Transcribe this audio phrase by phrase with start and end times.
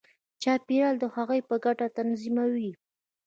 [0.41, 2.69] چاپېریال د هغوی په ګټه تنظیموي.